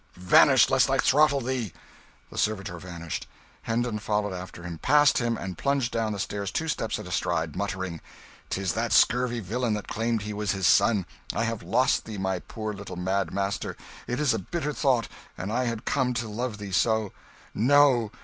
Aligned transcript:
Vanish, 0.15 0.67
lest 0.71 0.89
I 0.89 0.97
throttle 0.97 1.41
thee!" 1.41 1.73
The 2.31 2.37
servitor 2.39 2.79
vanished. 2.79 3.27
Hendon 3.61 3.99
followed 3.99 4.33
after 4.33 4.63
him, 4.63 4.79
passed 4.79 5.19
him, 5.19 5.37
and 5.37 5.59
plunged 5.59 5.91
down 5.91 6.11
the 6.11 6.17
stairs 6.17 6.49
two 6.49 6.67
steps 6.67 6.97
at 6.97 7.05
a 7.05 7.11
stride, 7.11 7.55
muttering, 7.55 8.01
"'Tis 8.49 8.73
that 8.73 8.93
scurvy 8.93 9.41
villain 9.41 9.75
that 9.75 9.87
claimed 9.87 10.23
he 10.23 10.33
was 10.33 10.53
his 10.53 10.65
son. 10.65 11.05
I 11.35 11.43
have 11.43 11.61
lost 11.61 12.05
thee, 12.05 12.17
my 12.17 12.39
poor 12.39 12.73
little 12.73 12.95
mad 12.95 13.31
master 13.31 13.77
it 14.07 14.19
is 14.19 14.33
a 14.33 14.39
bitter 14.39 14.73
thought 14.73 15.07
and 15.37 15.53
I 15.53 15.65
had 15.65 15.85
come 15.85 16.15
to 16.15 16.27
love 16.27 16.57
thee 16.57 16.71
so! 16.71 17.11
No! 17.53 18.11